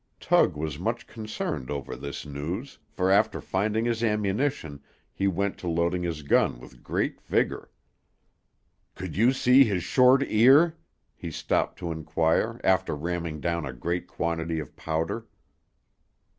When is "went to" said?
5.27-5.67